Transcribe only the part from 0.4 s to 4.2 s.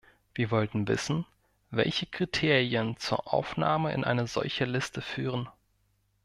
wollten wissen, welche Kriterien zur Aufnahme in